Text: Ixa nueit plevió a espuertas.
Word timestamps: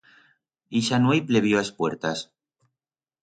Ixa 0.79 0.99
nueit 1.03 1.27
plevió 1.31 1.59
a 1.59 1.63
espuertas. 1.67 2.23